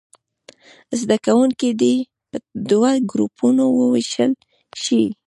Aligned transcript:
زده 0.99 1.17
کوونکي 1.25 1.69
دې 1.81 1.95
په 2.29 2.37
دوو 2.69 2.93
ګروپونو 3.11 3.63
ووېشل 3.71 4.31
شي. 4.83 5.03